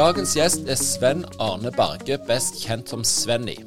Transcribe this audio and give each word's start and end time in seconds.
Dagens 0.00 0.30
gjest 0.32 0.62
er 0.64 0.78
Sven 0.80 1.26
Arne 1.44 1.68
Berge, 1.76 2.16
best 2.24 2.54
kjent 2.62 2.88
som 2.88 3.02
Svenny. 3.04 3.58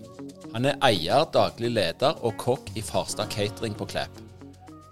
Han 0.55 0.65
er 0.65 0.79
eier, 0.81 1.27
daglig 1.29 1.69
leder 1.69 2.15
og 2.25 2.39
kokk 2.41 2.71
i 2.73 2.81
Farstad 2.81 3.29
Catering 3.29 3.75
på 3.77 3.85
Klepp, 3.91 4.15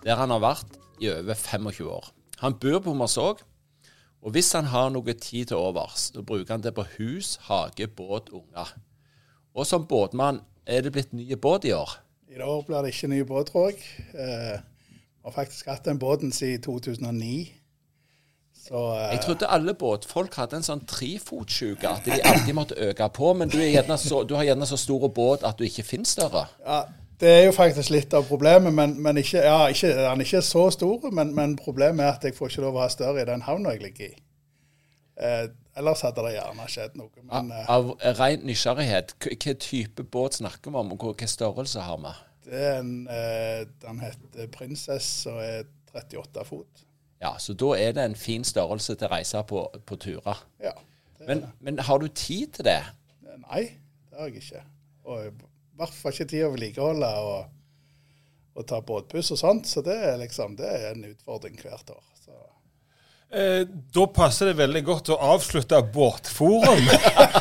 der 0.03 0.19
han 0.19 0.29
har 0.29 0.43
vært 0.43 0.75
i 1.01 1.09
over 1.09 1.33
25 1.33 1.87
år. 1.89 2.11
Han 2.43 2.59
bor 2.61 2.77
på 2.77 2.93
Hommersåk, 2.93 3.41
og 4.21 4.35
hvis 4.35 4.51
han 4.53 4.69
har 4.69 4.91
noe 4.93 5.15
tid 5.17 5.49
til 5.49 5.57
overs, 5.57 6.11
så 6.13 6.21
bruker 6.21 6.53
han 6.53 6.61
det 6.61 6.75
på 6.77 6.85
hus, 6.99 7.39
hage, 7.47 7.87
båt, 7.89 8.29
unger. 8.29 8.75
Og 9.57 9.65
som 9.65 9.87
båtmann 9.89 10.43
er 10.69 10.85
det 10.85 10.93
blitt 10.93 11.17
nye 11.17 11.39
båt 11.41 11.65
i 11.65 11.73
år. 11.73 11.95
I 12.29 12.37
år 12.37 12.61
blir 12.69 12.85
det 12.85 12.93
ikke 12.93 13.09
ny 13.15 13.23
båt, 13.25 13.49
tror 13.49 13.71
jeg. 13.71 13.81
Vi 14.13 15.25
har 15.25 15.33
faktisk 15.39 15.73
hatt 15.73 15.89
den 15.89 15.97
båten 15.97 16.29
siden 16.29 16.61
2009. 16.69 17.60
Så, 18.61 18.77
eh, 18.95 19.11
Jeg 19.11 19.21
trodde 19.25 19.49
alle 19.49 19.73
båtfolk 19.73 20.35
hadde 20.37 20.59
en 20.59 20.65
sånn 20.65 20.83
trefotsjuke, 20.85 21.89
at 21.89 22.05
de 22.05 22.19
alltid 22.21 22.53
måtte 22.53 22.77
øke 22.77 23.09
på. 23.13 23.33
Men 23.33 23.49
du, 23.49 23.57
så, 23.97 24.23
du 24.23 24.35
har 24.37 24.43
gjerne 24.43 24.67
så 24.69 24.77
stor 24.77 25.07
båt 25.09 25.45
at 25.47 25.57
du 25.57 25.65
ikke 25.65 25.83
finner 25.83 26.09
større. 26.09 26.47
ja, 26.65 26.83
det 27.21 27.29
er 27.29 27.43
jo 27.45 27.51
faktisk 27.53 27.91
litt 27.93 28.13
av 28.17 28.25
problemet. 28.25 28.73
Men, 28.73 28.95
men 29.01 29.17
ikke, 29.21 29.43
ja, 29.45 29.67
ikke, 29.69 29.93
han 30.07 30.21
er 30.21 30.25
ikke 30.25 30.41
så 30.45 30.69
stor, 30.73 31.09
men, 31.13 31.35
men 31.37 31.55
problemet 31.59 32.05
er 32.05 32.15
at 32.15 32.23
jeg 32.25 32.37
får 32.37 32.53
ikke 32.53 32.65
lov 32.65 32.79
å 32.79 32.85
ha 32.85 32.89
større 32.89 33.21
i 33.21 33.29
den 33.29 33.45
havna 33.45 33.75
jeg 33.75 33.83
ligger 33.83 34.07
i. 34.07 34.15
Eh, 35.21 35.45
ellers 35.77 36.01
hadde 36.01 36.23
det 36.25 36.33
gjerne 36.39 36.65
skjedd 36.71 36.97
noe. 36.97 37.25
Men 37.29 37.53
eh, 37.53 37.69
Av 37.69 37.93
ren 38.17 38.45
nysgjerrighet, 38.49 39.15
hva 39.21 39.55
type 39.61 40.05
båt 40.13 40.39
snakker 40.41 40.73
vi 40.73 40.81
om, 40.81 40.93
og 40.95 41.05
hva 41.13 41.29
størrelse 41.29 41.85
har 41.85 42.01
vi? 42.01 42.13
det 42.51 42.61
er 42.67 42.79
en, 42.79 43.07
eh, 43.07 43.65
den 43.81 43.99
heter 44.01 44.47
Prinsess 44.51 45.25
og 45.29 45.39
er 45.43 45.67
38 45.93 46.45
fot. 46.47 46.85
Ja, 47.21 47.35
Så 47.37 47.53
da 47.53 47.75
er 47.77 47.93
det 47.93 48.03
en 48.03 48.17
fin 48.17 48.43
størrelse 48.43 48.95
til 48.97 49.05
å 49.05 49.13
reise 49.13 49.43
på, 49.47 49.67
på 49.85 49.97
turer. 50.01 50.41
Ja. 50.63 50.73
Men, 51.27 51.45
men 51.61 51.77
har 51.85 52.01
du 52.01 52.07
tid 52.07 52.55
til 52.57 52.65
det? 52.65 52.79
Nei, 53.21 53.67
det 54.09 54.17
har 54.17 54.31
jeg 54.31 54.41
ikke. 54.41 54.63
Og 55.05 55.27
i 55.27 55.33
hvert 55.77 55.97
fall 55.97 56.15
ikke 56.15 56.29
tid 56.31 56.45
å 56.47 56.53
vedlikeholde 56.55 57.11
og, 57.27 57.51
og 58.57 58.67
ta 58.69 58.81
båtpuss 58.85 59.33
og 59.35 59.41
sånt. 59.41 59.69
Så 59.69 59.85
det 59.85 59.99
er 60.09 60.17
liksom 60.21 60.57
det 60.57 60.71
er 60.71 60.87
en 60.95 61.05
utfordring 61.11 61.61
hvert 61.61 61.93
år. 61.93 62.01
Så. 62.23 62.39
Eh, 63.37 63.61
da 63.69 64.07
passer 64.09 64.49
det 64.49 64.57
veldig 64.63 64.83
godt 64.89 65.13
å 65.13 65.19
avslutte 65.35 65.77
Båtforum 65.93 66.89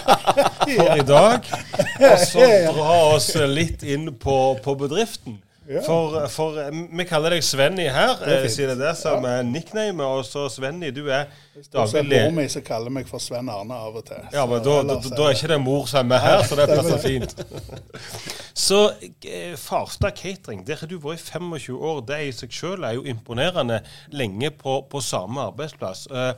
for 0.76 0.97
i 1.00 1.06
dag. 1.09 1.49
Og 1.97 2.26
så 2.26 2.50
dra 2.76 2.99
oss 3.15 3.32
litt 3.49 3.87
inn 3.88 4.10
på, 4.21 4.37
på 4.60 4.76
bedriften. 4.84 5.41
Ja. 5.70 5.81
For, 5.86 6.16
for 6.34 6.56
eh, 6.58 6.70
vi 6.98 7.04
kaller 7.06 7.36
deg 7.36 7.44
Svenny 7.47 7.84
her, 7.94 8.16
Det 8.19 8.32
er 8.34 8.47
eh, 8.48 8.50
siden 8.50 8.72
det 8.81 8.88
er 8.88 8.91
det 8.91 8.98
som 8.98 9.26
er 9.28 9.44
nicknamet. 9.47 10.03
Og 10.03 10.25
så 10.26 10.48
Svenny, 10.50 10.91
du 10.91 11.04
er 11.06 11.28
daglig 11.70 12.00
er 12.00 12.08
leder. 12.08 12.25
mor 12.26 12.41
mi 12.41 12.47
som 12.50 12.64
kaller 12.66 12.91
meg 12.91 13.06
for 13.06 13.22
Sven 13.22 13.48
Arne 13.53 13.78
av 13.78 14.00
og 14.00 14.06
til. 14.08 14.25
Ja, 14.34 14.47
men 14.50 14.64
da, 14.66 14.75
da, 14.88 14.98
da 15.04 15.28
er 15.28 15.36
ikke 15.38 15.53
det 15.53 15.60
mor 15.62 15.86
som 15.91 16.03
er 16.03 16.08
med 16.10 16.25
her, 16.25 16.42
så 16.48 16.58
det 16.58 16.66
passer 16.72 16.98
fint. 17.04 17.36
Så 18.60 18.78
eh, 19.25 19.54
Farstad 19.56 20.10
Catering, 20.19 20.66
der 20.66 20.76
har 20.82 20.91
du 20.91 20.98
vært 21.00 21.22
i 21.22 21.31
25 21.38 21.78
år. 21.78 22.00
Det 22.08 22.19
i 22.26 22.32
seg 22.34 22.52
selv 22.52 22.84
er 22.84 22.98
jo 22.98 23.06
imponerende 23.08 23.78
lenge 24.12 24.50
på, 24.50 24.81
på 24.91 25.00
samme 25.04 25.47
arbeidsplass. 25.52 26.08
Eh, 26.10 26.32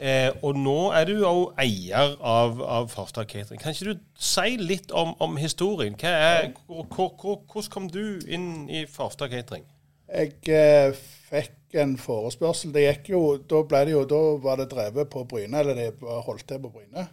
eh, 0.00 0.30
og 0.42 0.56
nå 0.58 0.78
er 0.96 1.06
du 1.08 1.20
jo 1.20 1.34
eier 1.60 2.16
av, 2.18 2.60
av 2.64 2.88
Farstad 2.92 3.28
Catering. 3.30 3.60
Kan 3.62 3.76
ikke 3.76 3.94
du 3.94 4.02
si 4.16 4.56
litt 4.60 4.90
om, 4.96 5.12
om 5.22 5.36
historien? 5.40 5.96
Er, 6.02 6.50
hvor, 6.66 6.88
hvor, 6.88 7.12
hvor, 7.20 7.38
hvordan 7.52 7.70
kom 7.74 7.88
du 7.92 8.18
inn 8.26 8.66
i 8.72 8.86
Farstad 8.90 9.30
Catering? 9.34 9.68
Jeg 10.10 10.34
eh, 10.50 10.96
fikk 11.30 11.78
en 11.78 11.94
forespørsel. 12.00 12.72
Det 12.74 12.82
gikk 12.86 13.12
jo, 13.12 13.22
da, 13.38 13.62
ble 13.68 13.84
det 13.86 13.94
jo, 13.94 14.04
da 14.10 14.20
var 14.42 14.58
det 14.58 14.70
drevet 14.72 15.10
på 15.12 15.24
Bryne, 15.30 15.62
eller 15.62 15.78
det 15.78 15.90
var 16.02 16.24
holdt 16.26 16.48
til 16.50 16.62
på 16.64 16.72
Bryne. 16.74 17.06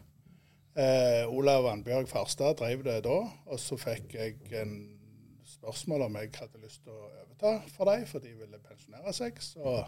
Eh, 0.77 1.23
Olav 1.33 1.63
Vannbjørg 1.65 2.09
Farstad 2.09 2.57
drev 2.59 2.83
det 2.85 2.99
da, 3.05 3.19
og 3.49 3.61
så 3.61 3.77
fikk 3.81 4.13
jeg 4.17 4.37
en 4.61 4.75
spørsmål 5.47 6.07
om 6.07 6.17
jeg 6.19 6.33
hadde 6.37 6.61
lyst 6.61 6.83
til 6.83 6.93
å 6.93 7.07
overta 7.07 7.53
for 7.73 7.89
dem, 7.89 8.03
for 8.09 8.21
de 8.21 8.33
ville 8.37 8.59
pensjonere 8.61 9.13
seg. 9.15 9.39
Så 9.41 9.79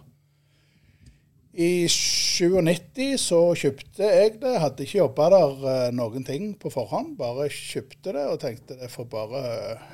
i 1.54 1.88
97 1.90 3.18
så 3.18 3.40
kjøpte 3.58 4.06
jeg 4.06 4.36
det. 4.42 4.56
Hadde 4.62 4.86
ikke 4.86 5.02
jobba 5.02 5.30
der 5.34 5.68
eh, 5.74 5.92
noen 5.98 6.26
ting 6.28 6.52
på 6.62 6.70
forhånd, 6.74 7.16
bare 7.18 7.50
kjøpte 7.50 8.14
det 8.14 8.26
og 8.30 8.42
tenkte 8.44 8.78
det 8.78 8.92
får 8.94 9.08
bare 9.10 9.44
eh, 9.50 9.86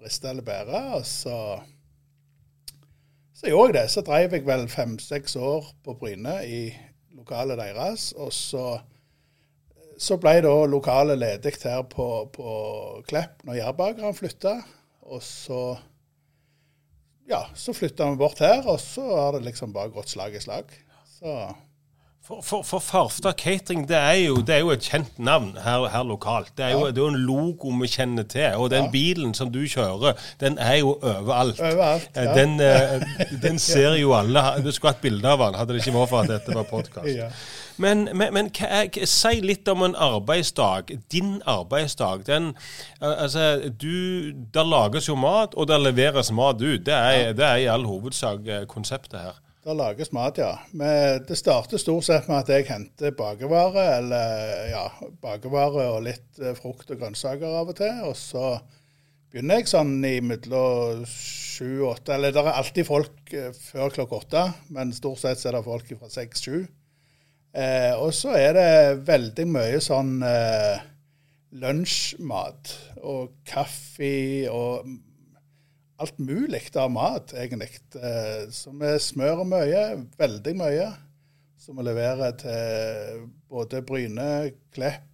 briste 0.00 0.30
eller 0.32 0.46
bære. 0.46 0.82
Og 0.96 1.04
så 1.08 1.38
så 3.36 3.50
gjorde 3.52 3.74
jeg 3.74 3.76
det. 3.76 3.90
Så 3.92 4.00
drev 4.00 4.32
jeg 4.32 4.46
vel 4.46 4.68
fem-seks 4.72 5.36
år 5.36 5.66
på 5.84 5.94
Bryne 6.00 6.38
i 6.48 6.60
lokalet 7.18 7.60
deres. 7.60 8.08
Og 8.16 8.32
så, 8.32 8.78
så 10.00 10.16
ble 10.20 10.38
da 10.46 10.54
lokalet 10.64 11.20
ledig 11.20 11.52
her 11.66 11.84
på, 11.92 12.08
på 12.32 12.54
Klepp 13.08 13.44
når 13.44 13.60
Jærbakeren 13.60 14.16
flytta. 14.16 14.56
Og 15.12 15.20
så 15.22 15.60
ja, 17.28 17.42
så 17.58 17.74
flytta 17.74 18.08
vi 18.12 18.18
bort 18.20 18.40
her, 18.40 18.62
og 18.70 18.78
så 18.80 19.04
har 19.04 19.36
det 19.36 19.48
liksom 19.48 19.72
bare 19.74 19.90
gått 19.92 20.14
slag 20.14 20.36
i 20.38 20.40
slag. 20.40 20.70
Så 21.20 21.36
For, 22.26 22.40
for, 22.42 22.62
for 22.66 22.82
Farstad 22.82 23.36
Catering 23.38 23.84
det 23.86 23.94
er, 23.96 24.16
jo, 24.26 24.40
det 24.42 24.54
er 24.56 24.58
jo 24.64 24.70
et 24.74 24.82
kjent 24.82 25.18
navn 25.22 25.52
her, 25.62 25.84
her 25.92 26.02
lokalt. 26.02 26.48
Det 26.58 26.64
er, 26.64 26.72
jo, 26.74 26.88
det 26.90 26.98
er 26.98 27.12
en 27.12 27.20
logo 27.22 27.70
vi 27.78 27.86
kjenner 27.86 28.26
til. 28.26 28.56
Og 28.58 28.70
den 28.72 28.88
bilen 28.90 29.30
som 29.34 29.52
du 29.54 29.60
kjører, 29.62 30.18
den 30.40 30.58
er 30.58 30.80
jo 30.80 30.96
overalt. 30.96 31.60
overalt. 31.60 32.08
Eh, 32.16 32.24
Ja. 32.24 32.34
Den, 32.34 32.56
eh, 32.60 33.06
den 33.44 33.60
ser 33.62 33.94
jo 34.00 34.10
alle. 34.18 34.42
Du 34.64 34.72
skulle 34.74 34.96
hatt 34.96 35.04
bilde 35.06 35.28
av 35.30 35.38
den, 35.44 35.54
hadde 35.54 35.76
det 35.76 35.84
ikke 35.86 35.94
vært 36.00 36.10
for 36.16 36.24
at 36.24 36.34
dette 36.34 36.58
var 36.58 36.66
podkast. 36.72 37.06
Ja. 37.20 37.30
Men, 37.78 38.08
men, 38.16 38.34
men 38.34 38.50
er, 38.64 38.90
si 39.06 39.36
litt 39.44 39.68
om 39.68 39.86
en 39.86 39.94
arbeidsdag. 39.94 40.96
Din 41.12 41.42
arbeidsdag. 41.46 42.26
Den, 42.26 42.54
altså, 43.00 43.70
du, 43.70 44.32
Der 44.50 44.64
lages 44.66 45.06
jo 45.08 45.14
mat, 45.14 45.54
og 45.54 45.68
der 45.70 45.78
leveres 45.78 46.32
mat 46.34 46.58
ut. 46.58 46.86
Det 46.86 46.94
er, 46.94 47.32
det 47.38 47.44
er 47.46 47.56
i 47.62 47.70
all 47.70 47.86
hovedsak 47.86 48.48
eh, 48.48 48.66
konseptet 48.66 49.20
her. 49.28 49.42
Det 49.66 49.74
lages 49.74 50.12
mat, 50.14 50.36
ja. 50.38 50.52
Men 50.78 51.24
det 51.26 51.34
starter 51.40 51.80
stort 51.82 52.06
sett 52.06 52.28
med 52.30 52.44
at 52.44 52.50
jeg 52.54 52.68
henter 52.68 53.10
bakevare, 53.18 53.82
eller 53.96 54.68
ja, 54.70 54.84
bakevare 55.18 55.88
og 55.90 56.04
litt 56.06 56.38
eh, 56.38 56.54
frukt 56.54 56.92
og 56.94 57.00
grønnsaker 57.00 57.50
av 57.50 57.72
og 57.72 57.80
til. 57.80 57.96
Og 58.06 58.14
så 58.14 58.52
begynner 59.32 59.58
jeg 59.58 59.72
sånn 59.72 59.96
i 60.06 60.20
mellom 60.22 61.02
sju-åtte, 61.10 62.14
eller 62.14 62.30
det 62.30 62.44
er 62.44 62.52
alltid 62.60 62.86
folk 62.86 63.34
eh, 63.34 63.50
før 63.58 63.90
klokka 63.96 64.20
åtte, 64.20 64.44
men 64.76 64.94
stort 64.94 65.24
sett 65.24 65.42
er 65.42 65.58
det 65.58 65.64
folk 65.66 65.90
fra 65.98 66.12
seks-sju. 66.14 66.60
Eh, 67.58 67.92
og 67.98 68.14
så 68.14 68.36
er 68.38 68.54
det 68.54 68.70
veldig 69.10 69.48
mye 69.50 69.82
sånn 69.82 70.20
eh, 70.30 70.86
lunsjmat 71.58 72.70
og 73.02 73.34
kaffe 73.50 74.46
og 74.46 74.86
alt 76.02 76.18
mulig 76.18 76.62
av 76.76 76.90
mat, 76.92 77.32
egentlig. 77.36 77.70
Eh, 77.96 78.46
Så 78.52 78.72
vi 78.76 78.92
smører 79.00 79.44
mye, 79.48 79.82
veldig 80.18 80.54
mye, 80.58 80.88
som 81.58 81.78
vi 81.78 81.86
leverer 81.86 82.36
til 82.40 83.26
både 83.50 83.82
Bryne, 83.86 84.52
Klepp, 84.74 85.06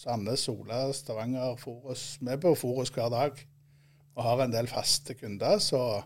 Sandnes, 0.00 0.46
Sola, 0.46 0.86
Stavanger, 0.96 1.56
Forus. 1.60 2.16
Vi 2.20 2.32
er 2.32 2.40
på 2.40 2.54
Forus 2.56 2.92
hver 2.94 3.10
dag 3.12 3.36
og 4.16 4.24
har 4.24 4.40
en 4.44 4.52
del 4.52 4.66
faste 4.68 5.14
kunder 5.14 5.60
som 5.62 6.02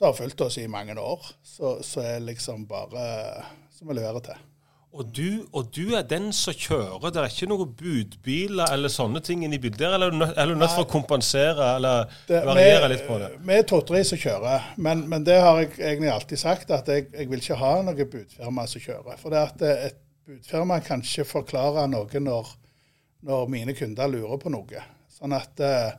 har 0.00 0.14
fulgt 0.16 0.40
oss 0.44 0.58
i 0.60 0.68
mange 0.70 0.94
år. 1.00 1.24
Så, 1.42 1.78
så 1.82 2.04
er 2.04 2.24
liksom 2.24 2.66
bare 2.68 3.44
som 3.72 3.88
vi 3.88 3.96
leverer 3.96 4.20
til. 4.28 4.48
Og 4.92 5.06
du, 5.16 5.46
og 5.56 5.70
du 5.72 5.94
er 5.96 6.02
den 6.04 6.26
som 6.36 6.52
kjører. 6.52 7.06
Det 7.14 7.20
er 7.22 7.30
ikke 7.32 7.46
noen 7.48 7.70
budbiler 7.78 8.68
eller 8.74 8.92
sånne 8.92 9.22
ting 9.24 9.40
inni 9.46 9.56
bildet? 9.58 9.80
der, 9.80 9.94
Eller 9.96 10.06
er 10.06 10.10
du 10.10 10.18
nødt- 10.18 10.36
er 10.38 10.46
du 10.46 10.54
nødt 10.54 10.74
for 10.74 10.84
å 10.84 10.90
kompensere 10.90 11.68
eller 11.76 12.04
Det- 12.28 12.44
variere 12.44 12.82
vi- 12.88 12.94
litt 12.94 13.06
på 13.06 13.18
det? 13.18 13.30
Vi 13.40 13.52
er 13.54 13.62
to-tre 13.62 14.04
som 14.04 14.18
kjører, 14.18 14.62
men, 14.76 15.08
men 15.08 15.24
det 15.24 15.40
har 15.40 15.58
jeg 15.62 15.70
egentlig 15.78 16.12
alltid 16.12 16.36
sagt, 16.38 16.70
at 16.70 16.86
jeg, 16.88 17.06
jeg 17.12 17.30
vil 17.30 17.40
ikke 17.40 17.56
ha 17.56 17.82
noe 17.82 18.04
budfirma 18.04 18.66
som 18.68 18.80
kjører. 18.80 19.16
For 19.18 19.30
det 19.30 19.38
at 19.38 19.62
eh, 19.62 19.86
et 19.86 19.96
budfirma 20.28 20.80
kan 20.84 21.00
ikke 21.00 21.24
forklare 21.24 21.88
noe 21.88 22.20
når, 22.20 22.46
når 23.22 23.48
mine 23.48 23.72
kunder 23.74 24.06
lurer 24.12 24.36
på 24.38 24.50
noe. 24.50 24.84
Sånn 25.08 25.32
at 25.32 25.58
uh, 25.60 25.92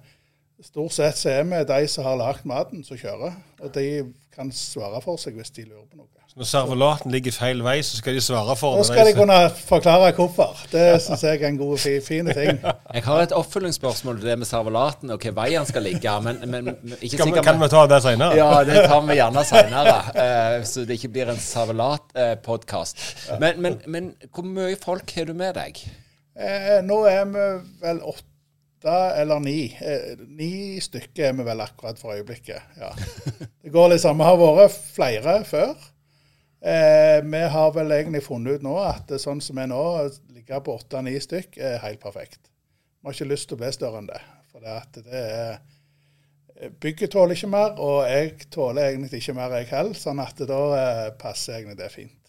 stort 0.61 0.91
sett 0.91 1.15
så 1.17 1.29
er 1.39 1.43
vi 1.49 1.63
de 1.63 1.87
som 1.87 2.03
har 2.03 2.17
lagd 2.17 2.45
maten, 2.45 2.83
som 2.83 2.97
kjører. 2.97 3.33
Og 3.63 3.73
de 3.73 4.13
kan 4.31 4.51
svare 4.51 5.01
for 5.01 5.17
seg 5.17 5.33
hvis 5.33 5.49
de 5.49 5.65
lurer 5.65 5.87
på 5.89 5.97
noe. 5.97 6.07
Når 6.33 6.47
servolaten 6.49 7.11
ligger 7.13 7.31
feil 7.35 7.59
vei, 7.61 7.75
så 7.85 7.99
skal 7.99 8.15
de 8.17 8.21
svare 8.25 8.55
for 8.57 8.73
Da 8.73 8.81
Nå 8.81 8.85
skal 8.87 9.05
de 9.05 9.11
kunne 9.13 9.35
forklare 9.53 10.07
hvorfor. 10.17 10.63
Det 10.71 10.85
syns 11.03 11.21
jeg 11.27 11.43
er 11.43 11.51
en 11.51 11.59
god, 11.59 11.75
fi- 11.77 11.99
fin 12.01 12.25
ting. 12.33 12.57
Jeg 12.95 13.03
har 13.05 13.21
et 13.27 13.35
oppfølgingsspørsmål 13.37 14.17
til 14.17 14.31
det 14.31 14.37
med 14.41 14.49
servolaten 14.49 15.13
og 15.13 15.19
hvilken 15.19 15.35
vei 15.37 15.51
han 15.53 15.67
skal 15.69 15.85
ligge. 15.85 16.15
Men, 16.25 16.41
men 16.49 16.71
ikke 16.73 16.81
Kan, 16.81 16.97
vi, 17.01 17.35
sikker 17.35 17.45
kan 17.45 17.61
vi 17.61 17.69
ta 17.75 17.83
det 17.91 18.01
senere? 18.07 18.39
Ja, 18.39 18.49
det 18.65 18.81
tar 18.89 19.05
vi 19.05 19.19
gjerne 19.19 19.43
seinere, 19.45 19.95
så 20.65 20.87
det 20.89 20.97
ikke 20.97 21.11
blir 21.19 21.29
en 21.35 21.41
servelatpodkast. 22.17 23.05
men, 23.39 23.61
men, 23.61 23.77
men 23.87 24.11
hvor 24.33 24.45
mye 24.49 24.75
folk 24.81 25.13
har 25.15 25.29
du 25.29 25.33
med 25.37 25.53
deg? 25.61 25.83
Eh, 26.33 26.79
nå 26.85 27.03
er 27.13 27.25
vi 27.29 27.47
vel 27.85 28.01
åtte 28.09 28.97
eller 29.21 29.39
ni. 29.39 29.69
Eh, 29.79 30.17
ni 30.33 30.79
stykker 30.81 31.29
er 31.29 31.37
vi 31.37 31.45
vel 31.47 31.61
akkurat 31.63 32.01
for 32.01 32.17
øyeblikket. 32.17 32.73
Ja. 32.81 32.89
Det 33.63 33.71
går 33.71 33.93
liksom, 33.93 34.17
Vi 34.19 34.25
har 34.27 34.41
vært 34.41 34.81
flere 34.97 35.37
før. 35.47 35.77
Eh, 36.63 37.19
vi 37.27 37.41
har 37.51 37.71
vel 37.75 37.91
egentlig 37.91 38.23
funnet 38.23 38.59
ut 38.59 38.63
nå 38.63 38.77
at 38.79 39.07
det, 39.11 39.19
sånn 39.19 39.41
som 39.43 39.57
vi 39.59 39.65
er 39.65 39.71
nå, 39.73 39.83
ligger 40.31 40.61
på 40.63 40.77
åtte-ni 40.79 41.17
stykk, 41.19 41.57
er 41.59 41.81
helt 41.83 41.99
perfekt. 42.03 42.39
Vi 43.01 43.09
har 43.09 43.17
ikke 43.17 43.27
lyst 43.33 43.49
til 43.51 43.57
å 43.57 43.63
bli 43.65 43.71
større 43.75 43.99
enn 43.99 44.07
det. 44.07 44.21
For 44.53 44.63
det, 44.63 44.75
at 44.79 44.99
det 45.03 45.23
er 45.27 45.57
Bygget 46.79 47.11
tåler 47.11 47.35
ikke 47.35 47.47
mer, 47.49 47.73
og 47.81 48.05
jeg 48.07 48.45
tåler 48.53 48.91
egentlig 48.93 49.19
ikke 49.19 49.33
mer, 49.35 49.55
jeg 49.57 49.67
heller. 49.73 49.97
Sånn 49.97 50.21
at 50.23 50.37
da 50.47 50.59
eh, 50.77 51.07
passer 51.19 51.57
egentlig 51.57 51.79
det 51.81 51.89
fint. 51.91 52.19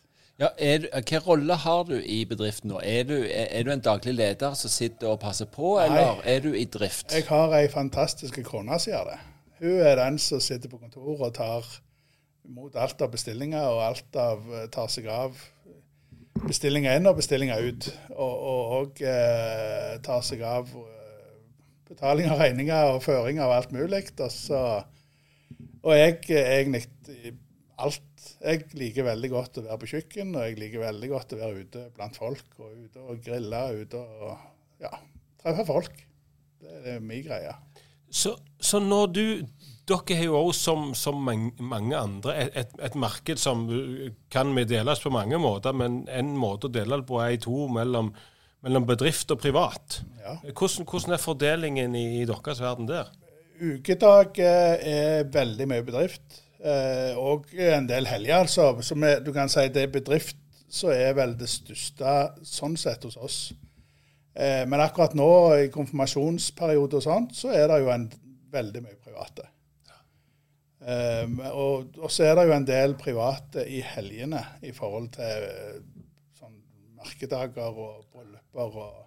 Ja, 0.41 0.49
er, 0.59 0.81
du- 0.83 0.89
Hvilken 0.91 1.23
rolle 1.29 1.55
har 1.63 1.85
du 1.87 1.95
i 2.01 2.25
bedriften 2.27 2.73
nå? 2.73 2.81
Er 2.83 3.05
du, 3.07 3.15
er, 3.31 3.63
du 3.63 3.71
en 3.71 3.85
daglig 3.85 4.17
leder 4.17 4.57
som 4.59 4.73
sitter 4.73 5.13
og 5.13 5.21
passer 5.23 5.47
på, 5.47 5.77
eller 5.79 6.19
er 6.27 6.41
du 6.43 6.49
i 6.59 6.65
drift? 6.67 7.13
Jeg 7.15 7.29
har 7.29 7.55
ei 7.55 7.69
fantastisk 7.71 8.41
kone 8.49 8.81
som 8.83 8.91
gjør 8.97 9.13
det. 9.13 9.19
Hun 9.61 9.77
er 9.93 10.01
den 10.01 10.19
som 10.19 10.43
sitter 10.43 10.73
på 10.73 10.81
kontoret 10.83 11.23
og 11.29 11.35
tar 11.37 11.69
imot 12.49 12.77
alt 12.77 13.03
av 13.05 13.13
bestillinger, 13.15 13.67
og 13.73 13.83
alt 13.87 14.19
av, 14.21 14.49
eh, 14.53 14.67
tar 14.73 14.91
seg 14.93 15.09
av 15.13 15.39
bestillinger 16.45 16.99
inn 16.99 17.09
og 17.09 17.19
bestillinger 17.19 17.69
ut. 17.69 17.89
Og, 18.15 18.35
òg 18.51 18.75
og 18.81 19.05
eh, 19.09 19.95
tar 20.05 20.25
seg 20.27 20.45
av 20.47 20.69
eh, 20.69 21.39
betaling 21.89 22.31
av 22.33 22.43
regninger 22.43 22.95
og 22.95 23.03
føring 23.05 23.41
av 23.43 23.55
alt 23.55 23.73
mulig. 23.75 24.07
Og, 24.19 24.31
så, 24.33 24.61
og 25.83 25.97
jeg 25.97 26.21
egentlig 26.35 26.87
alt 27.75 28.11
Jeg 28.45 28.69
liker 28.79 29.05
veldig 29.05 29.29
godt 29.33 29.59
å 29.59 29.63
være 29.67 29.77
på 29.83 29.89
kjøkken, 29.91 30.31
og 30.37 30.45
jeg 30.47 30.57
liker 30.61 30.81
veldig 30.85 31.09
godt 31.11 31.33
å 31.35 31.39
være 31.41 31.65
ute 31.65 31.83
blant 31.97 32.17
folk. 32.17 32.45
Og 32.61 32.71
ute 32.87 33.03
og 33.03 33.21
grille, 33.25 33.61
ute 33.83 34.01
og 34.01 34.85
ja, 34.85 34.91
treffe 35.43 35.65
folk. 35.69 35.99
Det 36.61 36.95
er 36.95 37.03
min 37.05 37.25
greie. 37.25 37.53
Så, 38.09 38.37
så 38.61 38.81
når 38.81 39.13
du 39.13 39.25
Dere 39.85 40.17
har 40.17 40.25
jo 40.31 40.39
også, 40.39 40.61
som, 40.65 40.85
som 40.97 41.19
mange, 41.25 41.97
andre, 41.97 42.37
et, 42.57 42.71
et, 42.81 42.95
marked 42.97 43.41
som 43.41 43.67
kan 44.33 44.55
vi 44.57 44.65
deles 44.69 45.03
på 45.03 45.13
mange 45.13 45.37
måter, 45.41 45.77
men 45.77 46.07
en 46.09 46.31
måte 46.41 46.71
å 46.71 46.73
dele 46.73 47.03
det 47.03 47.09
på 47.09 47.19
er 47.21 47.35
i 47.35 47.43
to 47.43 47.67
mellom, 47.73 48.09
mellom 48.65 48.87
bedrift 48.89 49.35
og 49.35 49.43
privat. 49.43 49.99
Ja. 50.23 50.39
Hvordan, 50.47 50.89
hvordan 50.89 51.17
er 51.17 51.21
fordelingen 51.21 51.99
i, 52.01 52.07
i 52.23 52.25
deres 52.29 52.63
verden 52.65 52.89
der? 52.89 53.13
Ukedag 53.61 54.41
eh, 54.41 54.89
er 54.95 55.29
veldig 55.33 55.69
mye 55.71 55.85
bedrift, 55.85 56.41
eh, 56.65 57.13
og 57.21 57.53
en 57.53 57.91
del 57.91 58.09
helger, 58.09 58.41
altså. 58.41 58.73
Så 58.81 58.97
du 58.97 59.31
kan 59.37 59.53
si 59.53 59.69
det 59.69 59.85
er 59.85 59.95
bedrift 59.95 60.41
som 60.75 60.91
er 60.91 61.13
vel 61.15 61.37
det 61.39 61.51
største 61.53 62.17
sånn 62.49 62.75
sett 62.81 63.05
hos 63.07 63.21
oss. 63.21 63.39
Eh, 64.35 64.65
men 64.67 64.83
akkurat 64.83 65.15
nå, 65.15 65.31
i 65.61 65.73
konfirmasjonsperiode 65.75 66.99
og 66.99 67.05
sånt, 67.05 67.37
så 67.39 67.53
er 67.55 67.69
det 67.71 67.83
jo 67.85 67.93
en, 67.95 68.09
veldig 68.55 68.83
mye 68.85 68.99
private. 69.03 69.49
Eh, 70.85 71.31
og, 71.51 71.95
og 71.97 72.11
så 72.13 72.27
er 72.29 72.37
det 72.37 72.49
jo 72.49 72.57
en 72.57 72.67
del 72.69 72.97
private 73.01 73.65
i 73.73 73.81
helgene 73.95 74.43
i 74.65 74.73
forhold 74.77 75.09
til 75.17 75.47
eh, 75.49 75.79
sånn 76.37 76.59
merkedager 76.99 77.73
og 77.73 78.05
brylluper 78.13 78.79
og 78.83 79.01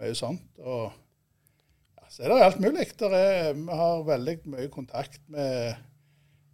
mye 0.00 0.16
sånt. 0.18 0.58
Og 0.58 0.88
ja, 0.90 2.08
så 2.08 2.24
er 2.24 2.32
det 2.32 2.40
alt 2.46 2.62
mulig. 2.64 2.88
Er, 3.06 3.52
vi 3.54 3.80
har 3.82 4.06
veldig 4.08 4.36
mye 4.50 4.70
kontakt 4.72 5.22
med 5.30 5.78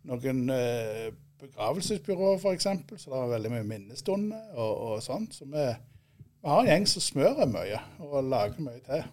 noen 0.07 0.47
eh, 0.53 1.09
begravelsesbyråer, 1.41 2.41
f.eks., 2.41 2.69
så 3.03 3.13
det 3.13 3.21
er 3.21 3.35
veldig 3.35 3.53
mye 3.53 3.69
minnestunder 3.69 4.57
og, 4.57 4.73
og 4.89 5.05
sånt. 5.05 5.37
Så 5.37 5.49
vi, 5.49 5.65
vi 6.17 6.51
har 6.51 6.63
en 6.63 6.71
gjeng 6.71 6.89
som 6.91 7.05
smører 7.05 7.51
mye 7.51 7.81
og 8.05 8.21
lager 8.29 8.63
mye 8.65 8.83
til. 8.85 9.05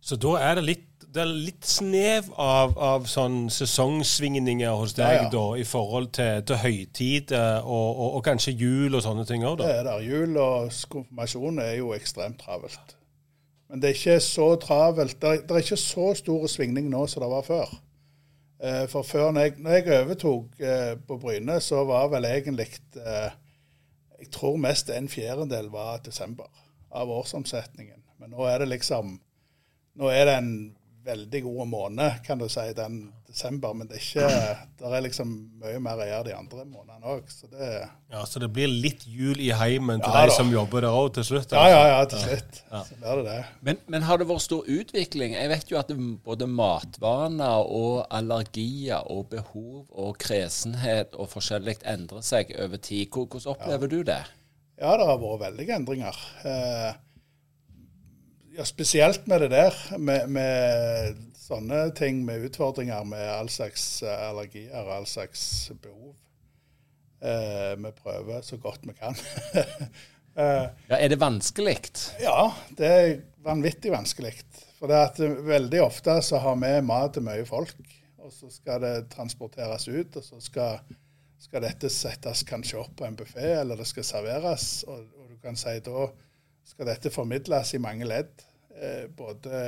Så 0.00 0.16
da 0.20 0.36
er 0.40 0.56
det 0.58 0.64
litt, 0.64 0.99
det 1.10 1.22
er 1.24 1.30
litt 1.30 1.66
snev 1.66 2.28
av, 2.38 2.76
av 2.78 3.06
sånn 3.10 3.48
sesongsvingninger 3.50 4.76
hos 4.78 4.92
deg 4.94 5.16
Ja, 5.16 5.22
ja. 5.24 5.30
da, 5.32 5.42
i 5.58 5.64
forhold 5.66 6.12
til, 6.14 6.42
til 6.46 6.60
høytid 6.62 7.32
og, 7.34 7.66
og, 7.90 8.06
og 8.18 8.24
kanskje 8.28 8.54
jul 8.54 8.94
og 8.94 9.02
sånne 9.02 9.24
ting 9.26 9.42
òg, 9.48 9.58
Det 9.62 9.72
er 9.80 9.84
der. 9.88 10.04
Jul 10.06 10.36
og 10.38 10.70
konfirmasjon 10.92 11.58
er 11.64 11.74
jo 11.80 11.92
ekstremt 11.96 12.38
travelt. 12.44 12.96
Men 13.70 13.82
det 13.82 13.90
er 13.90 13.98
ikke 13.98 14.20
så 14.22 14.48
travelt. 14.62 15.18
Det 15.22 15.28
er, 15.30 15.42
det 15.46 15.56
er 15.56 15.62
ikke 15.64 15.76
så 15.82 16.08
stor 16.18 16.46
svingning 16.50 16.88
nå 16.90 17.04
som 17.10 17.22
det 17.22 17.30
var 17.30 17.44
før. 17.46 17.74
Eh, 18.62 18.86
For 18.92 19.02
før 19.06 19.30
når 19.32 19.40
jeg, 19.48 19.54
når 19.58 19.76
jeg 19.78 20.00
overtok 20.02 20.60
eh, 20.60 20.94
på 21.08 21.18
Bryne, 21.22 21.60
så 21.64 21.84
var 21.88 22.08
vel 22.12 22.26
egentlig 22.28 22.66
eh, 22.98 23.30
Jeg 24.20 24.30
tror 24.34 24.58
mest 24.60 24.90
en 24.90 25.08
fjerdedel 25.08 25.70
var 25.72 26.02
desember 26.04 26.50
av 26.92 27.08
årsomsetningen. 27.14 28.02
Men 28.20 28.34
nå 28.34 28.44
er 28.50 28.58
det 28.64 28.68
liksom 28.74 29.16
Nå 30.00 30.10
er 30.12 30.24
det 30.28 30.34
en 30.38 30.52
veldig 31.04 31.40
god 31.46 31.66
måned, 31.70 32.20
kan 32.26 32.38
du 32.38 32.48
si, 32.52 32.64
den 32.76 33.12
desember. 33.30 33.72
Men 33.74 33.88
det 33.88 33.96
er 33.96 34.02
ikke 34.04 34.56
Det 34.80 34.90
er 34.96 35.02
liksom 35.04 35.30
mye 35.60 35.78
mer 35.82 36.00
å 36.02 36.06
gjøre 36.08 36.24
de 36.26 36.34
andre 36.36 36.64
månedene 36.66 37.12
òg. 37.14 37.28
Så 37.32 37.46
det 37.52 37.68
Ja, 38.10 38.24
Så 38.26 38.40
det 38.42 38.48
blir 38.52 38.68
litt 38.68 39.06
jul 39.06 39.38
i 39.40 39.50
heimen 39.54 40.00
til 40.02 40.10
Ja, 40.12 40.22
de 40.26 40.32
da. 40.32 40.34
som 40.36 40.50
jobber 40.52 40.80
der 40.84 40.96
òg 40.96 41.12
til 41.14 41.24
slutt? 41.24 41.52
Ja, 41.52 41.62
altså. 41.62 41.76
ja, 41.76 41.88
ja, 41.88 42.04
til 42.04 42.18
slutt. 42.18 42.62
Så 42.88 42.96
blir 43.00 43.20
det 43.22 43.24
det. 43.30 43.44
Men, 43.62 43.78
men 43.86 44.02
har 44.02 44.18
det 44.18 44.28
vært 44.28 44.44
stor 44.46 44.64
utvikling? 44.66 45.32
Jeg 45.38 45.48
vet 45.48 45.70
jo 45.70 45.78
at 45.78 45.92
både 46.24 46.46
matvaner 46.46 47.64
og 47.66 48.06
allergier 48.10 49.04
og 49.10 49.28
behov 49.30 49.86
og 49.90 50.18
kresenhet 50.18 51.14
og 51.14 51.28
forskjellig 51.32 51.78
endrer 51.84 52.22
seg 52.26 52.52
over 52.58 52.76
tid. 52.82 53.08
Hvordan 53.10 53.54
opplever 53.54 53.88
du 53.88 54.02
det? 54.02 54.22
Ja, 54.80 54.94
det 54.96 55.06
har 55.06 55.18
vært 55.20 55.42
veldige 55.44 55.76
endringer. 55.76 56.16
Eh, 56.44 56.92
ja, 58.60 58.64
spesielt 58.68 59.26
med 59.26 59.40
det 59.40 59.48
der, 59.54 59.76
med, 59.96 60.26
med 60.28 61.20
sånne 61.40 61.86
ting, 61.96 62.18
med 62.26 62.44
utfordringer 62.44 63.06
med 63.08 63.22
all 63.32 63.48
slags 63.48 64.02
allergier 64.04 64.82
og 64.82 64.98
all 64.98 65.06
slags 65.08 65.42
behov. 65.80 66.12
Eh, 67.24 67.72
vi 67.80 67.92
prøver 67.96 68.44
så 68.44 68.58
godt 68.60 68.84
vi 68.84 68.92
kan. 68.98 69.16
eh, 70.36 70.66
Ja, 70.90 70.98
er 70.98 71.08
det 71.08 71.16
vanskelig? 71.20 71.78
ja, 72.20 72.52
det 72.76 72.90
er 72.98 73.14
vanvittig 73.44 73.94
vanskelig. 73.96 74.34
For 74.76 74.92
det 74.92 75.00
at 75.06 75.22
eh, 75.24 75.40
veldig 75.48 75.80
ofte 75.86 76.18
så 76.20 76.42
har 76.44 76.60
vi 76.60 76.74
mat 76.84 77.16
til 77.16 77.24
mye 77.24 77.48
folk, 77.48 77.80
og 78.20 78.28
så 78.32 78.52
skal 78.52 78.84
det 78.84 78.94
transporteres 79.16 79.88
ut, 79.88 80.20
og 80.20 80.24
så 80.24 80.42
skal, 80.44 80.84
skal 81.40 81.64
dette 81.64 81.88
settes 81.88 82.44
kanskje 82.44 82.84
opp 82.84 82.92
på 83.00 83.08
en 83.08 83.16
buffé, 83.16 83.54
eller 83.62 83.80
det 83.80 83.88
skal 83.88 84.04
serveres. 84.04 84.84
Og, 84.84 85.00
og 85.16 85.32
du 85.32 85.40
kan 85.40 85.56
si 85.56 85.78
da 85.88 86.10
skal 86.68 86.92
dette 86.92 87.08
formidles 87.08 87.72
i 87.72 87.80
mange 87.80 88.04
ledd. 88.04 88.49
Eh, 88.70 89.06
både 89.16 89.62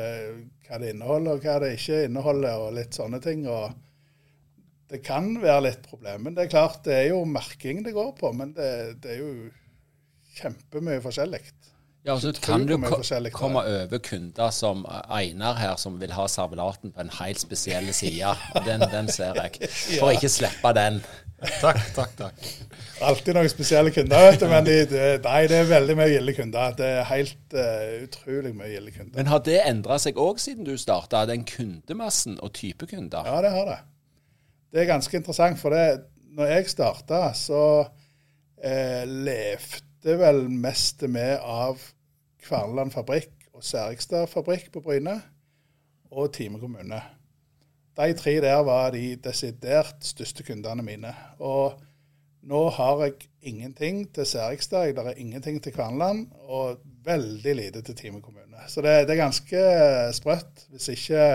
hva 0.67 0.79
det 0.79 0.93
inneholder, 0.95 1.37
og 1.37 1.47
hva 1.47 1.57
det 1.65 1.73
ikke 1.77 2.05
inneholder, 2.07 2.61
og 2.67 2.77
litt 2.79 2.95
sånne 2.97 3.21
ting. 3.25 3.49
og 3.51 3.73
det 4.93 5.01
kan 5.01 5.31
være 5.41 5.65
litt 5.71 5.85
problem. 5.89 6.27
Men 6.27 6.37
det 6.37 6.47
er 6.47 6.53
klart, 6.53 6.83
det 6.85 6.95
er 6.99 7.07
jo 7.15 7.25
merking 7.25 7.81
det 7.85 7.95
går 7.97 8.13
på. 8.19 8.33
Men 8.37 8.53
det, 8.57 8.69
det 9.01 9.15
er 9.15 9.23
jo 9.23 9.33
kjempemye 10.37 11.01
forskjellig. 11.05 11.41
Ja, 12.03 12.17
altså 12.17 12.33
så 12.35 12.43
kan 12.43 12.67
du 12.67 12.75
komme 13.31 13.63
over 13.63 13.99
kunder 14.03 14.51
som 14.51 14.83
Einar 15.07 15.55
her, 15.55 15.77
som 15.79 16.01
vil 16.01 16.13
ha 16.13 16.27
servelaten 16.29 16.93
på 16.93 17.01
en 17.01 17.13
helt 17.21 17.41
spesiell 17.41 17.93
side. 17.95 18.35
Den, 18.67 18.83
den 18.91 19.09
ser 19.09 19.39
jeg. 19.39 19.71
For 20.01 20.11
ikke 20.11 20.33
slippe 20.33 20.75
den. 20.77 20.99
Takk, 21.43 21.81
takk, 21.97 22.13
takk. 22.19 22.45
Alltid 23.03 23.35
noen 23.35 23.51
spesielle 23.51 23.91
kunder, 23.95 24.29
vet 24.29 24.43
du. 24.43 24.47
Men 24.51 24.67
de, 24.67 24.77
de, 24.87 25.07
nei, 25.25 25.41
det 25.51 25.59
er 25.59 25.71
veldig 25.71 25.97
mye 25.99 26.11
gilde 26.13 26.35
kunder. 26.37 26.75
Det 26.79 26.91
er 27.01 27.09
helt 27.09 27.57
uh, 27.57 27.95
utrolig 28.05 28.53
mye 28.55 28.71
gilde 28.71 28.95
kunder. 28.95 29.17
Men 29.17 29.31
har 29.33 29.43
det 29.47 29.59
endra 29.67 29.99
seg 30.03 30.21
òg 30.23 30.39
siden 30.43 30.69
du 30.69 30.77
starta, 30.79 31.25
den 31.31 31.43
kundemassen 31.49 32.39
og 32.39 32.55
type 32.59 32.87
kunder? 32.91 33.27
Ja, 33.27 33.41
det 33.43 33.51
har 33.57 33.67
det. 33.73 33.81
Det 34.73 34.85
er 34.85 34.93
ganske 34.93 35.19
interessant, 35.19 35.59
for 35.61 35.75
det, 35.75 36.05
når 36.37 36.53
jeg 36.55 36.71
starta, 36.73 37.25
så 37.37 37.65
eh, 38.63 39.03
levde 39.05 40.19
vel 40.23 40.47
mest 40.49 41.03
med 41.11 41.43
av 41.43 41.83
Kverneland 42.43 42.95
fabrikk 42.95 43.35
og 43.53 43.67
Særikstad 43.67 44.31
fabrikk 44.31 44.71
på 44.75 44.83
Bryne 44.85 45.19
og 46.13 46.33
Time 46.35 46.63
kommune. 46.63 47.03
De 47.99 48.13
tre 48.17 48.37
der 48.41 48.61
var 48.65 48.93
de 48.95 49.17
desidert 49.21 50.05
største 50.07 50.45
kundene 50.47 50.85
mine. 50.85 51.13
Og 51.45 51.77
nå 52.49 52.63
har 52.75 53.05
jeg 53.05 53.29
ingenting 53.53 54.07
til 54.15 54.27
Særikstad, 54.27 54.95
det 54.97 55.05
er 55.07 55.21
ingenting 55.21 55.61
til 55.63 55.75
Kvanland, 55.77 56.27
og 56.49 56.81
veldig 57.05 57.55
lite 57.59 57.83
til 57.83 57.97
Time 57.99 58.23
kommune. 58.23 58.63
Så 58.69 58.83
det, 58.83 59.07
det 59.09 59.17
er 59.17 59.25
ganske 59.25 59.65
sprøtt. 60.17 60.67
Hvis, 60.71 60.89
ikke, 60.89 61.27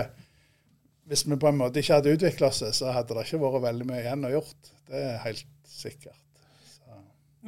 hvis 1.06 1.26
vi 1.28 1.36
på 1.36 1.48
en 1.48 1.60
måte 1.60 1.80
ikke 1.80 2.00
hadde 2.00 2.16
utvikla 2.16 2.50
oss, 2.50 2.64
så 2.76 2.92
hadde 2.92 3.14
det 3.14 3.26
ikke 3.28 3.42
vært 3.44 3.66
veldig 3.68 3.88
mye 3.88 4.02
igjen 4.02 4.28
å 4.28 4.32
gjort. 4.38 4.72
Det 4.88 5.04
er 5.12 5.22
helt 5.26 5.46
sikkert. 5.68 6.27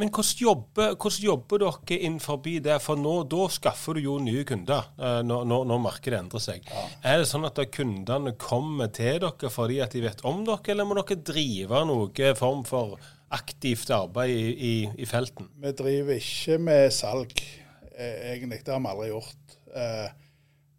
Men 0.01 0.09
hvordan 0.09 0.41
jobber, 0.41 0.95
hvordan 0.97 1.25
jobber 1.27 1.61
dere 1.61 1.97
innenfor 2.07 2.39
det? 2.41 2.77
For 2.81 2.97
nå, 2.97 3.15
da 3.29 3.47
skaffer 3.53 3.99
du 3.99 4.07
jo 4.07 4.17
nye 4.23 4.47
kunder 4.49 4.87
eh, 4.97 5.21
når, 5.27 5.45
når, 5.51 5.67
når 5.69 5.83
markedet 5.85 6.21
endrer 6.23 6.41
seg. 6.41 6.65
Ja. 6.65 6.85
Er 7.11 7.21
det 7.21 7.29
sånn 7.29 7.45
at 7.45 7.61
kundene 7.75 8.33
kommer 8.41 8.89
til 8.97 9.19
dere 9.21 9.51
fordi 9.53 9.81
at 9.85 9.93
de 9.93 10.05
vet 10.07 10.23
om 10.25 10.41
dere, 10.47 10.73
eller 10.73 10.89
må 10.89 10.97
dere 11.03 11.21
drive 11.21 11.83
noen 11.91 12.39
form 12.39 12.63
for 12.69 12.97
aktivt 13.37 13.93
arbeid 13.93 14.33
i, 14.33 14.47
i, 14.71 14.73
i 15.05 15.09
felten? 15.09 15.51
Vi 15.61 15.75
driver 15.77 16.17
ikke 16.17 16.57
med 16.71 16.87
salg, 16.97 17.45
eh, 17.93 18.33
egentlig. 18.33 18.63
Det 18.65 18.73
har 18.73 18.81
vi 18.81 18.93
aldri 18.95 19.11
gjort. 19.13 19.59
Eh, 19.77 20.09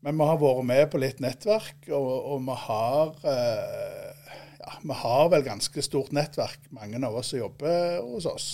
men 0.02 0.18
vi 0.18 0.30
har 0.32 0.42
vært 0.42 0.66
med 0.72 0.84
på 0.90 1.04
litt 1.04 1.22
nettverk, 1.22 1.78
og, 1.94 2.10
og 2.34 2.42
vi 2.50 2.58
har 2.64 3.14
ja, 3.22 4.74
vi 4.82 5.00
har 5.04 5.30
vel 5.30 5.46
ganske 5.46 5.86
stort 5.86 6.10
nettverk, 6.18 6.66
mange 6.74 6.98
av 7.06 7.22
oss 7.22 7.36
som 7.36 7.44
jobber 7.44 8.02
hos 8.02 8.26
oss. 8.34 8.50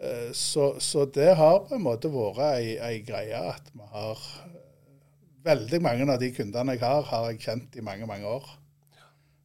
Eh, 0.00 0.32
så, 0.32 0.80
så, 0.80 1.04
det 1.04 1.34
har 1.36 1.58
på 1.68 1.76
en 1.76 1.84
måte 1.84 2.08
vært 2.12 2.40
ei, 2.54 2.76
ei, 2.80 2.96
greie 3.04 3.36
at 3.36 3.72
vi 3.74 3.84
har 3.92 4.24
Veldig 5.40 5.78
mange 5.80 6.04
av 6.04 6.18
de 6.20 6.28
kundene 6.36 6.74
jeg 6.74 6.82
har, 6.84 7.06
har 7.08 7.30
jeg 7.30 7.38
kjent 7.40 7.76
i 7.80 7.82
mange, 7.84 8.04
mange 8.04 8.28
år. 8.28 8.44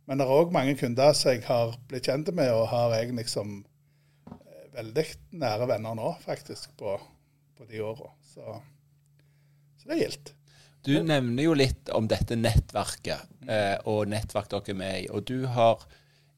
Men 0.04 0.20
det 0.20 0.26
er 0.26 0.34
òg 0.36 0.50
mange 0.52 0.74
kunder 0.76 1.14
som 1.16 1.32
jeg 1.32 1.46
har 1.48 1.78
blitt 1.88 2.10
kjent 2.10 2.34
med, 2.36 2.50
og 2.52 2.68
har 2.68 2.98
jeg 2.98 3.30
som 3.32 3.54
eh, 4.28 4.66
veldig 4.76 5.06
nære 5.40 5.70
venner 5.72 5.96
nå, 5.96 6.10
faktisk, 6.26 6.74
på, 6.76 6.98
på 7.56 7.68
de 7.70 7.80
åra. 7.80 8.12
Så, 8.28 8.58
så, 9.80 9.88
det 9.88 9.96
er 9.96 10.02
gildt. 10.04 10.34
Du 10.84 10.92
nevner 11.00 11.48
jo 11.48 11.56
litt 11.56 11.94
om 11.96 12.12
dette 12.12 12.36
nettverket, 12.36 13.32
eh, 13.48 13.80
og 13.88 14.12
nettverk 14.12 14.52
dere 14.52 14.76
er 14.76 14.82
med 14.84 15.00
i. 15.00 15.08
Og 15.16 15.24
du 15.32 15.48
har, 15.56 15.88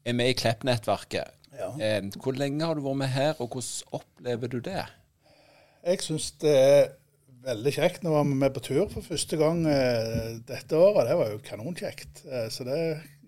er 0.06 0.16
med 0.22 0.36
i 0.36 0.38
Klepp-nettverket. 0.38 1.34
Ja. 1.58 1.72
Eh, 1.82 2.00
hvor 2.22 2.38
lenge 2.38 2.64
har 2.64 2.78
du 2.78 2.84
vært 2.84 3.02
med 3.02 3.12
her, 3.12 3.34
og 3.42 3.50
hvordan 3.56 3.98
opplever 3.98 4.52
du 4.52 4.60
det? 4.62 4.84
Jeg 5.88 6.02
syns 6.04 6.30
det 6.42 6.54
er 6.54 6.88
veldig 7.46 7.72
kjekt. 7.74 8.02
Nå 8.04 8.12
var 8.14 8.26
vi 8.26 8.38
med 8.38 8.54
på 8.54 8.62
tur 8.64 8.88
for 8.92 9.04
første 9.06 9.38
gang 9.40 9.62
eh, 9.70 10.38
dette 10.48 10.78
året. 10.78 11.08
Det 11.08 11.18
var 11.20 11.32
jo 11.32 11.44
kanonkjekt. 11.44 12.24
Eh, 12.26 12.48
så 12.52 12.66
det 12.68 12.80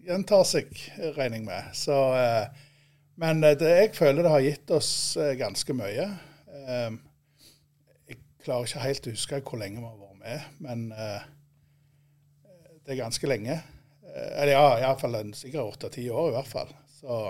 gjentar 0.06 0.44
seg, 0.48 0.70
regner 1.16 1.40
jeg 1.40 1.46
med. 1.46 1.70
Så, 1.76 1.98
eh, 2.18 2.66
men 3.20 3.42
det, 3.44 3.58
jeg 3.60 3.94
føler 3.98 4.24
det 4.24 4.34
har 4.34 4.46
gitt 4.46 4.74
oss 4.74 4.92
ganske 5.38 5.76
mye. 5.76 6.06
Eh, 6.60 6.90
jeg 8.10 8.22
klarer 8.44 8.70
ikke 8.70 8.86
helt 8.86 9.10
å 9.10 9.14
huske 9.16 9.42
hvor 9.44 9.60
lenge 9.60 9.82
vi 9.82 9.88
har 9.88 9.98
vært 9.98 10.18
med, 10.20 10.48
men 10.60 10.88
det 12.84 12.92
er 12.92 12.98
ganske 12.98 13.28
lenge. 13.28 13.54
Eller 14.10 14.52
ja, 14.52 14.64
iallfall 14.82 15.14
sikkert 15.38 15.76
åtte-ti 15.76 16.08
år 16.10 16.32
i 16.32 16.34
hvert 16.34 16.50
fall. 16.50 16.72
Så 16.98 17.20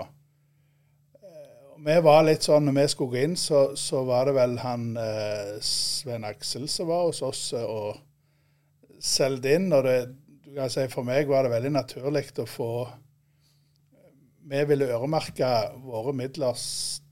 vi 1.85 1.97
var 2.05 2.25
litt 2.25 2.45
sånn, 2.45 2.67
når 2.67 2.75
vi 2.77 2.87
skulle 2.91 3.13
gå 3.13 3.25
inn, 3.25 3.37
så, 3.39 3.61
så 3.79 4.03
var 4.05 4.29
det 4.29 4.35
vel 4.37 4.57
han 4.61 4.89
eh, 5.01 5.53
Svein 5.65 6.25
Aksel 6.27 6.67
som 6.69 6.89
var 6.91 7.07
hos 7.07 7.21
oss 7.25 7.41
eh, 7.57 7.65
og 7.65 8.99
solgte 9.01 9.55
inn. 9.57 9.71
og 9.73 9.87
det, 9.87 9.95
du 10.45 10.51
kan 10.59 10.69
si 10.69 10.85
For 10.91 11.07
meg 11.07 11.31
var 11.31 11.47
det 11.47 11.55
veldig 11.55 11.71
naturlig 11.73 12.27
å 12.43 12.45
få 12.49 12.71
Vi 14.51 14.61
ville 14.69 14.91
øremerke 14.93 15.49
våre 15.81 16.13
midler 16.17 16.59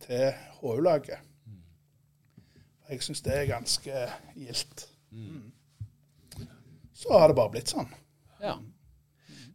til 0.06 0.38
HU-laget. 0.60 1.26
Jeg 2.90 3.06
syns 3.06 3.22
det 3.26 3.36
er 3.38 3.50
ganske 3.52 4.06
gildt. 4.34 4.88
Mm. 5.14 5.52
Så 6.94 7.14
har 7.14 7.30
det 7.30 7.38
bare 7.38 7.54
blitt 7.54 7.72
sånn. 7.72 7.90
Ja. 8.42 8.58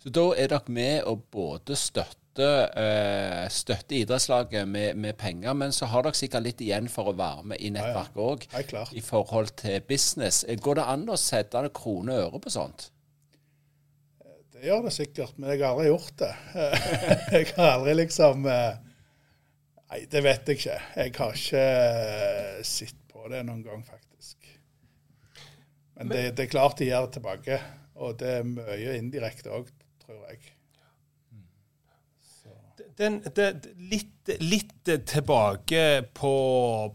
Så 0.02 0.12
da 0.14 0.28
er 0.38 0.50
dere 0.52 0.74
med 0.74 1.02
å 1.10 1.16
både 1.18 1.76
støtte 1.78 2.23
støtter, 2.34 3.44
uh, 3.44 3.48
støtter 3.48 3.96
idrettslaget 3.96 4.68
med, 4.68 4.96
med, 4.96 5.16
penger, 5.16 5.54
men 5.54 5.72
så 5.72 5.86
har 5.86 6.02
dere 6.02 6.14
sikkert 6.18 6.42
litt 6.42 6.60
igjen 6.60 6.88
for 6.88 7.12
å 7.12 7.14
være 7.14 7.44
med 7.44 7.60
i 7.62 7.70
nettverket 7.70 8.18
òg, 8.18 8.46
ja, 8.52 8.62
ja. 8.72 8.86
i 8.92 9.00
forhold 9.00 9.54
til 9.56 9.80
business. 9.86 10.44
Går 10.44 10.80
det 10.80 10.84
an 10.84 11.06
å 11.08 11.16
sette 11.16 11.62
krone 11.74 12.16
og 12.16 12.26
øre 12.26 12.40
på 12.42 12.50
sånt? 12.50 12.90
Det 14.54 14.66
gjør 14.66 14.86
det 14.86 14.94
sikkert, 14.96 15.38
men 15.38 15.52
jeg 15.52 15.62
har 15.62 15.74
aldri 15.74 15.86
gjort 15.92 16.18
det. 16.18 16.32
jeg 17.36 17.52
har 17.54 17.70
aldri 17.76 17.94
liksom 18.00 18.46
eh, 18.48 18.82
Nei, 19.84 20.00
det 20.10 20.22
vet 20.24 20.48
jeg 20.48 20.58
ikke. 20.58 20.78
Jeg 20.96 21.12
har 21.18 21.36
ikke 21.38 21.60
eh, 21.62 22.62
sett 22.66 22.96
på 23.12 23.28
det 23.30 23.44
noen 23.46 23.60
gang, 23.62 23.84
faktisk. 23.86 24.48
Men 25.94 26.10
det, 26.10 26.22
det 26.34 26.48
er 26.48 26.50
klart 26.50 26.80
de 26.80 26.88
gjør 26.88 27.06
det 27.06 27.18
tilbake. 27.20 27.60
Og 28.02 28.16
det 28.18 28.32
er 28.40 28.48
mye 28.48 28.96
indirekte 28.98 29.52
òg, 29.54 29.68
tror 30.02 30.24
jeg 30.32 30.40
den, 32.98 33.16
den, 33.36 33.60
litt, 33.90 34.30
litt, 34.40 34.72
tilbake 35.06 36.04
på, 36.16 36.34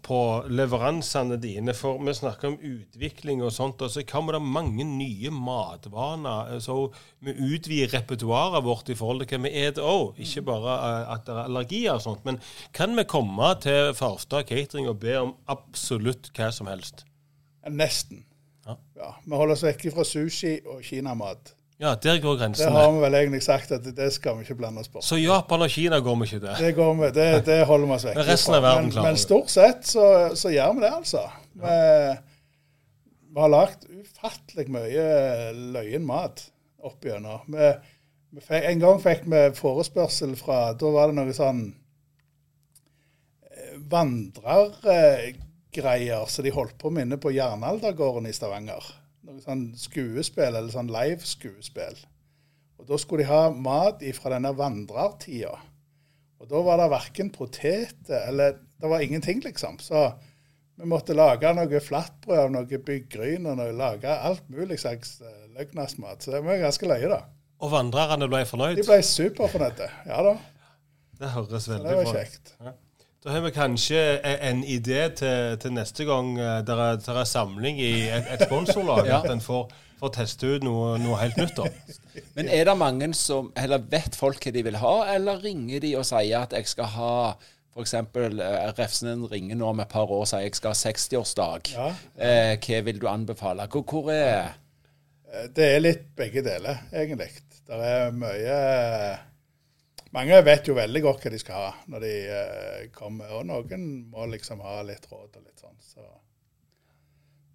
på, 0.06 0.20
leveransene 0.50 1.38
dine. 1.42 1.74
For 1.78 2.00
vi 2.04 2.14
snakker 2.16 2.52
om 2.52 2.58
utvikling 2.58 3.44
og 3.44 3.54
sånt. 3.56 3.84
Og 3.86 3.92
så 3.94 4.04
kommer 4.08 4.38
det 4.38 4.42
mange 4.46 4.86
nye 4.88 5.32
matvaner. 5.34 6.56
Så 6.64 6.78
vi 7.26 7.36
utvider 7.36 7.94
repertoaret 7.98 8.66
vårt 8.66 8.92
i 8.92 8.98
forhold 9.00 9.26
til 9.26 9.40
hva 9.40 9.50
vi 9.50 9.54
spiser 9.54 9.92
òg. 9.92 10.24
Ikke 10.26 10.46
bare 10.52 10.80
eh, 10.80 11.14
at 11.16 11.28
det 11.28 11.36
er 11.36 11.44
allergier 11.44 11.94
og 11.98 12.06
sånt. 12.08 12.26
Men 12.28 12.42
kan 12.76 12.96
vi 12.98 13.08
komme 13.10 13.54
til 13.64 13.94
Farstad 13.98 14.50
catering 14.50 14.90
og 14.92 15.00
be 15.04 15.16
om 15.20 15.36
absolutt 15.52 16.32
hva 16.38 16.52
som 16.56 16.72
helst? 16.72 17.06
Nesten. 17.70 18.26
Ja. 18.66 18.80
ja 19.00 19.14
vi 19.26 19.36
holder 19.36 19.58
oss 19.58 19.66
vekk 19.68 19.90
fra 19.96 20.08
sushi 20.08 20.60
og 20.66 20.84
kinamat. 20.86 21.56
Ja, 21.80 21.94
der 21.96 22.18
går 22.20 22.36
grensene. 22.36 22.68
Det 22.68 22.76
har 22.76 22.90
vi 22.92 23.00
vel 23.06 23.14
egentlig 23.22 23.40
sagt 23.46 23.70
at 23.72 23.86
det 23.96 24.10
skal 24.12 24.36
vi 24.36 24.42
ikke 24.44 24.58
blande 24.60 24.82
oss 24.82 24.90
på. 24.92 25.00
Så 25.06 25.16
Japan 25.16 25.62
og 25.64 25.70
Kina 25.72 26.00
går 26.04 26.18
vi 26.20 26.26
ikke 26.28 26.40
til? 26.44 26.66
Det 26.66 26.74
går 26.76 26.94
vi, 26.98 27.08
det, 27.16 27.46
det 27.48 27.66
holder 27.70 27.88
vi 27.88 27.94
oss 27.96 28.06
vekk 28.10 28.18
fra. 28.20 28.60
Men, 28.66 28.90
men 28.98 29.16
stort 29.20 29.50
sett 29.54 29.88
så, 29.88 30.08
så, 30.36 30.50
gjør 30.52 30.74
vi 30.76 30.82
det, 30.84 30.92
altså. 30.98 31.24
Vi, 31.56 31.78
vi 33.32 33.38
har 33.46 33.52
lagd 33.56 33.80
ufattelig 33.88 34.68
mye 34.76 35.06
løyen 35.78 36.06
mat 36.10 36.38
opp 36.84 37.00
gjennom. 37.08 37.40
Vi, 37.48 37.68
vi 38.36 38.40
fikk, 38.44 38.64
en 38.74 38.82
gang 38.84 38.98
fikk 39.08 39.22
vi 39.32 39.42
forespørsel 39.56 40.32
fra 40.40 40.58
Da 40.76 40.88
var 40.94 41.08
det 41.10 41.16
noe 41.22 41.34
sånn 41.34 41.62
eh, 43.48 43.76
vandrergreier 43.88 46.24
som 46.28 46.44
de 46.44 46.52
holdt 46.60 46.78
på 46.82 46.88
med 46.92 47.02
inne 47.08 47.18
på 47.24 47.36
Jernaldergården 47.40 48.28
i 48.28 48.36
Stavanger 48.36 48.99
noe 49.28 49.42
sånn 49.44 49.66
skuespill, 49.78 50.54
eller 50.54 50.72
sånn 50.74 50.92
live-skuespill. 50.94 52.00
Og 52.80 52.88
Da 52.88 52.98
skulle 52.98 53.26
de 53.26 53.32
ha 53.32 53.50
mat 53.52 54.04
fra 54.16 54.32
denne 54.36 54.54
vandrertida. 54.56 55.58
Og 56.40 56.48
da 56.48 56.62
var 56.64 56.80
det 56.80 56.92
verken 56.94 57.32
poteter 57.36 58.28
eller 58.30 58.60
Det 58.80 58.88
var 58.88 59.02
ingenting, 59.04 59.42
liksom. 59.44 59.76
Så 59.84 60.14
vi 60.80 60.88
måtte 60.88 61.12
lage 61.12 61.50
noe 61.52 61.82
flatbrød 61.84 62.40
av 62.40 62.52
noe 62.54 62.78
byggryn 62.88 63.50
og 63.52 63.58
noe, 63.60 63.74
lage 63.76 64.08
alt 64.08 64.46
mulig 64.48 64.78
slags 64.80 65.18
eh, 65.20 65.50
løgnasmat. 65.58 66.24
Så 66.24 66.32
det 66.32 66.40
var 66.46 66.62
ganske 66.62 66.88
løye, 66.88 67.10
da. 67.12 67.18
Og 67.60 67.74
vandrerne 67.74 68.30
ble 68.32 68.46
fornøyd? 68.48 68.80
De 68.80 68.86
ble 68.88 69.02
superfornøyde, 69.04 69.90
ja 70.08 70.22
da. 70.24 70.38
Det 71.20 71.34
høres 71.34 71.68
veldig 71.68 71.84
bra 71.84 71.92
ut. 71.92 72.00
Det 72.00 72.06
var 72.08 72.16
kjekt. 72.16 72.54
Ja. 72.64 72.72
Da 73.24 73.34
har 73.36 73.44
vi 73.44 73.52
kanskje 73.52 74.00
en 74.24 74.64
idé 74.64 75.10
til, 75.20 75.58
til 75.60 75.74
neste 75.76 76.06
gang 76.08 76.38
der 76.40 76.64
det 76.64 77.08
er, 77.10 77.20
er, 77.20 77.28
samling 77.28 77.82
i 77.82 78.08
et, 78.08 78.30
et 78.32 78.46
sponsorlag. 78.48 79.06
ja. 79.10 79.20
At 79.20 79.34
en 79.34 79.44
får, 79.44 79.66
får, 80.00 80.14
teste 80.16 80.48
ut 80.48 80.64
noe, 80.64 80.94
noe 81.04 81.20
helt 81.20 81.36
nytt. 81.42 81.60
da. 81.60 81.68
Men 82.38 82.48
er 82.48 82.64
det 82.70 82.78
mange 82.80 83.12
som 83.20 83.52
Eller 83.60 83.84
vet 83.92 84.16
folk 84.16 84.44
hva 84.46 84.54
de 84.56 84.64
vil 84.64 84.80
ha, 84.80 84.96
eller 85.16 85.44
ringer 85.44 85.84
de 85.84 85.96
og 86.00 86.08
sier 86.08 86.46
at 86.46 86.56
jeg 86.56 86.72
skal 86.72 86.94
ha 86.96 87.16
F.eks. 87.76 87.94
Eh, 87.94 88.74
Refsenen 88.78 89.28
ringer 89.30 89.60
nå 89.60 89.70
om 89.72 89.84
et 89.84 89.92
par 89.92 90.10
år 90.10 90.24
og 90.24 90.30
sier 90.30 90.44
jeg 90.48 90.58
skal 90.58 90.74
ha 90.74 90.80
60-årsdag. 90.80 91.72
Ja. 91.76 91.92
Eh, 92.18 92.56
hva 92.64 92.82
vil 92.88 93.02
du 93.02 93.08
anbefale? 93.12 93.68
Hvor, 93.72 93.86
hvor 93.88 94.12
er 94.14 94.56
eh, 95.30 95.48
Det 95.56 95.70
er 95.76 95.84
litt 95.84 96.08
begge 96.18 96.44
deler, 96.46 96.86
egentlig. 96.92 97.32
Det 97.70 97.80
er 97.86 98.16
mye 98.16 98.60
mange 100.16 100.40
vet 100.46 100.70
jo 100.70 100.76
veldig 100.78 101.02
godt 101.06 101.26
hva 101.26 101.32
de 101.34 101.40
skal 101.42 101.64
ha 101.64 101.72
når 101.92 102.06
de 102.06 102.14
uh, 102.30 102.86
kommer, 102.96 103.34
og 103.38 103.46
noen 103.50 103.86
må 104.10 104.26
liksom 104.32 104.64
ha 104.66 104.80
litt 104.88 105.06
råd 105.12 105.38
og 105.38 105.44
litt 105.44 105.62
sånn. 105.62 105.76
Så, 105.84 106.06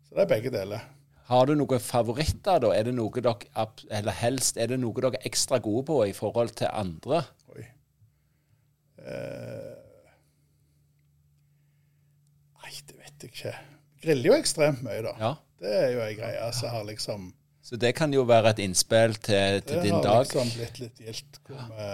så 0.08 0.18
det 0.18 0.26
er 0.26 0.32
begge 0.36 0.54
deler. 0.54 0.84
Har 1.30 1.48
du 1.48 1.54
noen 1.56 1.80
favoritter, 1.80 2.60
da? 2.60 2.72
Er 2.76 2.84
det 2.88 2.96
noe 2.98 3.22
dere, 3.24 3.68
eller 3.96 4.18
helst, 4.18 4.58
er 4.60 4.68
det 4.74 4.80
noe 4.82 4.92
dere 5.00 5.16
er 5.16 5.30
ekstra 5.30 5.60
gode 5.64 5.86
på 5.88 6.02
i 6.10 6.12
forhold 6.16 6.52
til 6.60 6.68
andre? 6.68 7.22
Oi. 7.54 7.64
Uh, 9.00 9.72
nei, 12.60 12.74
det 12.76 12.98
vet 12.98 13.24
jeg 13.24 13.32
ikke. 13.32 13.54
Griller 14.04 14.30
jo 14.30 14.36
ekstremt 14.36 14.84
mye, 14.84 15.00
da. 15.06 15.14
Ja. 15.20 15.32
Det 15.64 15.72
er 15.80 15.88
jo 15.94 16.04
ei 16.04 16.12
greie 16.18 16.52
som 16.52 16.74
har 16.74 16.84
liksom 16.84 17.30
Så 17.64 17.78
det 17.80 17.94
kan 17.96 18.12
jo 18.12 18.26
være 18.28 18.52
et 18.52 18.60
innspill 18.60 19.16
til, 19.16 19.62
til 19.64 19.80
Det 19.80 20.04
har 20.04 20.26
liksom 20.26 20.50
blitt 20.58 20.80
litt 20.82 21.00
gildt. 21.00 21.40
Hvor 21.48 21.70
vi 21.72 21.88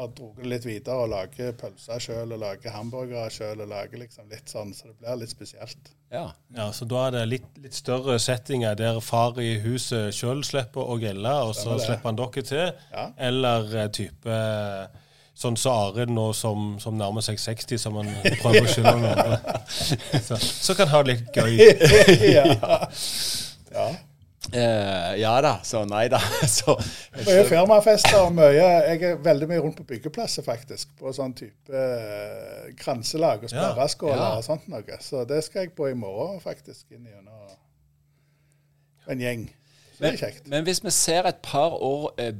har 0.00 0.12
dratt 0.16 0.40
det 0.40 0.50
litt 0.50 0.66
videre 0.66 1.04
og 1.04 1.10
lager 1.12 1.52
pølser 1.60 2.02
sjøl 2.02 2.34
og 2.34 2.42
lager 2.42 2.74
hamburgere 2.74 3.30
sjøl 3.32 3.64
liksom 4.00 4.28
litt 4.30 4.48
sånn, 4.50 4.72
så 4.74 4.88
det 4.90 4.96
blir 5.00 5.20
litt 5.20 5.32
spesielt. 5.32 5.92
Ja. 6.10 6.32
Ja, 6.56 6.72
Så 6.72 6.84
da 6.90 7.06
er 7.06 7.18
det 7.18 7.26
litt, 7.30 7.50
litt 7.62 7.76
større 7.76 8.18
settinger 8.18 8.74
der 8.74 8.98
far 9.00 9.38
i 9.40 9.58
huset 9.62 10.14
sjøl 10.16 10.42
slipper 10.44 10.82
å 10.82 10.98
grille, 10.98 11.36
og 11.46 11.54
så 11.54 11.78
slipper 11.78 12.10
han 12.10 12.18
dere 12.18 12.42
til. 12.42 12.72
Ja. 12.90 13.06
Eller 13.30 13.70
eh, 13.84 13.90
type 13.94 14.40
sånn 15.40 15.56
som 15.56 15.72
Arild 15.72 16.12
nå 16.12 16.26
som, 16.36 16.74
som 16.82 16.98
nærmer 16.98 17.24
seg 17.24 17.38
60, 17.40 17.80
som 17.80 17.96
han 18.00 18.10
prøver 18.42 18.66
å 18.66 18.68
skylde 18.68 18.92
på 18.92 19.12
andre. 19.14 19.56
Så, 20.26 20.36
så 20.36 20.74
kan 20.76 20.90
ha 20.90 21.00
det 21.04 21.14
litt 21.14 21.36
gøy. 21.36 21.54
ja. 22.36 22.44
ja. 23.70 23.86
Eh, 24.48 25.20
ja 25.20 25.34
da, 25.44 25.58
så 25.62 25.82
nei 25.84 26.06
da. 26.10 26.18
Så, 26.48 26.74
Mye 27.26 27.44
firmafester 27.46 28.22
og 28.24 28.32
mye 28.34 28.54
Jeg 28.56 29.02
er 29.04 29.18
veldig 29.22 29.48
mye 29.50 29.60
rundt 29.60 29.76
på 29.78 29.84
byggeplasser, 29.92 30.42
faktisk. 30.46 30.94
På 30.98 31.12
sånn 31.14 31.34
type 31.36 31.70
uh, 31.70 32.70
kranselag 32.80 33.44
og 33.44 33.52
Ja, 33.52 33.68
sperreskåler 33.68 34.22
ja. 34.24 34.30
og 34.40 34.46
sånt 34.46 34.66
noe. 34.72 35.00
Så 35.04 35.26
det 35.28 35.42
skal 35.46 35.66
jeg 35.66 35.74
på 35.76 35.90
i 35.92 35.94
morgen, 35.98 36.40
faktisk. 36.42 36.88
Inn 36.96 37.06
gjennom 37.06 37.52
en 39.10 39.22
gjeng. 39.22 39.46
Så 39.92 40.00
det 40.00 40.06
men, 40.06 40.14
er 40.14 40.22
kjekt. 40.24 40.48
men 40.48 40.66
hvis 40.66 40.80
vi 40.84 40.94
ser 40.94 41.28
et 41.28 41.42
par 41.44 41.76
år 41.76 42.10
eh, 42.22 42.34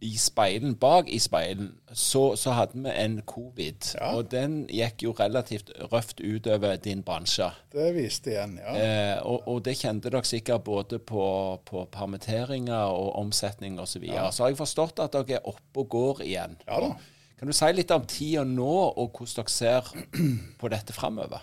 i 0.00 0.16
speilen, 0.18 0.74
bak 0.80 1.08
i 1.08 1.18
speilen, 1.22 1.70
så, 1.92 2.34
så 2.36 2.54
hadde 2.56 2.80
vi 2.82 2.92
en 2.92 3.20
covid. 3.26 3.86
Ja. 3.94 4.10
Og 4.16 4.30
den 4.32 4.64
gikk 4.68 5.04
jo 5.06 5.14
relativt 5.18 5.70
røft 5.92 6.20
utover 6.20 6.76
din 6.76 7.02
bransje. 7.06 7.48
Det 7.72 7.88
viste 7.96 8.34
igjen, 8.34 8.58
ja. 8.60 8.74
Eh, 8.74 9.16
og, 9.22 9.48
og 9.48 9.62
det 9.64 9.76
kjente 9.80 10.12
dere 10.12 10.26
sikkert 10.28 10.66
både 10.66 10.98
på, 10.98 11.24
på 11.64 11.86
permitteringer 11.94 12.92
og 12.92 13.14
omsetning 13.22 13.80
osv. 13.80 13.94
Så, 13.94 14.02
videre. 14.02 14.30
så 14.32 14.44
har 14.44 14.52
jeg 14.52 14.60
forstått 14.60 15.02
at 15.04 15.14
dere 15.14 15.38
er 15.38 15.48
oppe 15.48 15.84
og 15.84 15.90
går 15.94 16.24
igjen. 16.26 16.56
Ja 16.68 16.80
da. 16.82 16.94
Kan 17.38 17.50
du 17.50 17.56
si 17.56 17.68
litt 17.74 17.90
om 17.92 18.04
tida 18.08 18.44
nå, 18.46 18.74
og 18.96 19.18
hvordan 19.18 19.36
dere 19.40 19.52
ser 19.52 19.90
på 20.60 20.70
dette 20.72 20.94
framover? 20.96 21.42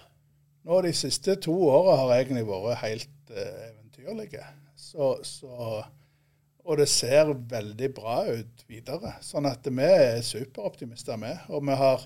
Nå 0.68 0.82
De 0.86 0.92
siste 0.94 1.36
to 1.42 1.56
åra 1.72 1.98
har 2.04 2.14
egentlig 2.20 2.46
vært 2.48 2.84
helt 2.84 3.34
eh, 3.34 3.72
eventyrlige. 3.72 4.46
Så, 4.76 5.16
så, 5.24 5.82
og 6.64 6.78
det 6.78 6.88
ser 6.90 7.32
veldig 7.34 7.90
bra 7.96 8.22
ut 8.30 8.66
videre. 8.70 9.16
Sånn 9.26 9.48
at 9.50 9.66
vi 9.66 9.86
er 9.88 10.22
superoptimister, 10.26 11.18
vi. 11.22 11.34
Og 11.56 11.66
vi 11.66 11.78
har, 11.78 12.06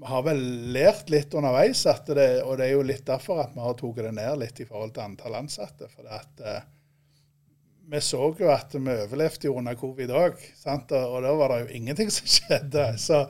vi 0.00 0.08
har 0.08 0.26
vel 0.26 0.42
lært 0.74 1.12
litt 1.12 1.34
underveis, 1.36 1.82
det, 2.08 2.28
og 2.42 2.58
det 2.58 2.68
er 2.68 2.74
jo 2.74 2.84
litt 2.86 3.06
derfor 3.08 3.42
at 3.44 3.54
vi 3.54 3.64
har 3.64 3.76
tatt 3.78 4.02
det 4.04 4.12
ned 4.16 4.40
litt 4.40 4.60
i 4.62 4.68
forhold 4.68 4.94
til 4.96 5.04
antall 5.04 5.36
ansatte. 5.42 5.90
For 5.92 6.08
at, 6.08 6.32
eh, 6.40 6.62
vi 7.90 8.00
så 8.06 8.22
jo 8.38 8.52
at 8.54 8.74
vi 8.76 8.96
overlevde 9.04 9.50
jo 9.50 9.56
under 9.60 9.76
covid 9.78 10.14
òg, 10.14 10.44
og, 10.64 10.94
og 11.00 11.18
da 11.26 11.34
var 11.42 11.52
det 11.52 11.62
jo 11.64 11.80
ingenting 11.80 12.12
som 12.14 12.30
skjedde. 12.36 12.86
Så, 13.02 13.24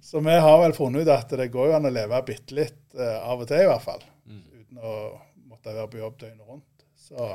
så 0.00 0.22
vi 0.24 0.38
har 0.46 0.60
vel 0.62 0.76
funnet 0.76 1.04
ut 1.04 1.12
at 1.12 1.36
det 1.36 1.50
går 1.52 1.72
jo 1.72 1.76
an 1.80 1.90
å 1.90 1.92
leve 1.92 2.22
bitte 2.28 2.56
litt 2.56 2.96
eh, 2.96 3.18
av 3.20 3.44
og 3.44 3.50
til, 3.50 3.66
i 3.66 3.68
hvert 3.68 3.84
fall. 3.84 4.06
Uten 4.32 4.80
å 4.80 4.96
måtte 5.50 5.76
være 5.76 5.92
på 5.92 6.00
jobb 6.00 6.18
døgnet 6.24 6.48
rundt. 6.48 6.88
Så, 7.06 7.34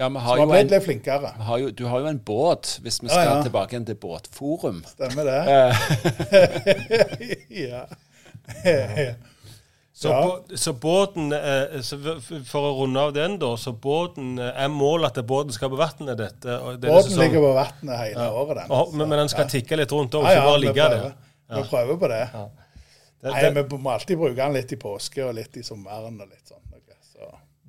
Ja, 0.00 0.08
har 0.08 0.46
blitt 0.48 0.70
litt 0.72 0.84
flinkere. 0.86 1.32
vi 1.36 1.44
har 1.44 1.58
jo, 1.60 1.70
du 1.76 1.84
har 1.90 2.00
jo 2.00 2.06
en 2.08 2.18
båt, 2.24 2.78
hvis 2.82 3.02
vi 3.02 3.08
skal 3.12 3.26
ja. 3.36 3.42
tilbake 3.44 3.74
igjen 3.76 3.84
til 3.90 3.98
båtforum. 4.00 4.78
Stemmer 4.88 5.28
det? 5.28 5.40
Eh, 5.52 6.70
ja. 7.68 7.82
Så, 10.00 10.08
Ja. 10.08 10.40
så 10.56 10.72
båten, 10.72 11.32
eh, 11.32 11.80
så 11.84 11.98
For 12.46 12.60
å 12.64 12.70
runde 12.78 13.00
av 13.00 13.12
den, 13.12 13.34
da. 13.38 13.50
Så 13.60 13.72
båten 13.76 14.38
eh, 14.40 14.62
er 14.64 14.68
målet 14.72 15.18
at 15.18 15.26
båten 15.28 15.52
skal 15.52 15.68
på 15.74 15.76
vannet, 15.76 16.16
dette? 16.16 16.46
denne 16.48 16.78
Båten 16.80 17.10
sesongen? 17.10 17.26
ligger 17.26 17.44
på 17.44 17.52
vannet 17.58 17.98
hele 18.00 18.30
året, 18.30 18.56
den. 18.62 18.70
Og- 18.70 18.94
men, 18.94 19.08
men 19.08 19.18
den 19.18 19.28
skal 19.28 19.44
Ja. 19.44 19.48
tikke 19.58 19.76
litt 19.76 19.92
rundt 19.92 20.14
òg, 20.16 20.24
Ja, 20.24 20.30
ikke 20.30 20.40
ja, 20.40 20.46
bare 20.48 20.60
vi 20.60 20.66
ligge 20.66 20.88
der. 20.88 21.12
Vi 21.50 21.62
prøver 21.68 21.96
på 22.00 22.08
det. 22.08 22.28
Det, 23.20 23.32
Nei, 23.34 23.62
Vi 23.62 23.76
må 23.76 23.90
alltid 23.92 24.16
bruke 24.16 24.36
den 24.36 24.52
litt 24.56 24.72
i 24.72 24.76
påske 24.76 25.28
og 25.28 25.34
litt 25.34 25.56
i 25.56 25.62
sommeren 25.62 26.16
og 26.20 26.28
litt 26.28 26.48
sånn. 26.48 26.64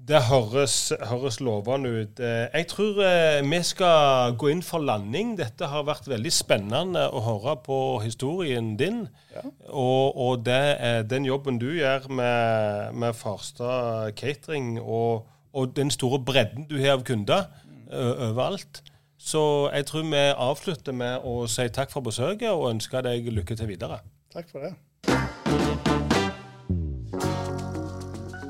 Det 0.07 0.21
høres, 0.27 0.75
høres 1.07 1.39
lovende 1.43 1.89
ut. 2.01 2.19
Eh, 2.19 2.47
Jeg 2.53 2.67
tror 2.67 3.01
eh, 3.05 3.41
vi 3.45 3.59
skal 3.63 4.35
gå 4.39 4.49
inn 4.51 4.63
for 4.65 4.83
landing. 4.83 5.35
Dette 5.39 5.69
har 5.69 5.85
vært 5.87 6.09
veldig 6.09 6.31
spennende 6.33 7.05
å 7.13 7.21
høre 7.25 7.55
på 7.65 7.77
historien 8.03 8.73
din. 8.79 9.03
Ja. 9.35 9.43
Og, 9.69 10.17
og 10.17 10.45
det, 10.45 10.61
er 10.79 11.03
den 11.07 11.25
jobben 11.29 11.59
du 11.61 11.69
gjør 11.77 12.09
med, 12.09 12.97
med 12.97 13.15
Farstad 13.15 14.15
catering, 14.17 14.79
og, 14.81 15.27
og 15.53 15.75
den 15.77 15.91
store 15.93 16.19
bredden 16.19 16.67
du 16.69 16.79
har 16.81 16.97
av 16.97 17.05
kunder 17.07 17.49
overalt. 17.91 18.81
Så 19.21 19.69
jeg 19.69 19.85
tror 19.85 20.07
vi 20.09 20.21
avslutter 20.31 20.95
med 20.97 21.27
å 21.27 21.43
si 21.51 21.67
takk 21.69 21.91
for 21.93 22.01
besøket 22.01 22.49
og 22.49 22.71
ønske 22.71 23.03
deg 23.05 23.27
lykke 23.29 23.59
til 23.59 23.69
videre. 23.69 24.01
Takk 24.33 24.49
for 24.49 24.65
det. 24.65 24.73